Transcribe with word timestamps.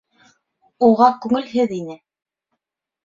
Уға 0.87 1.09
күңелһеҙ 1.27 1.75
ине. 1.79 2.01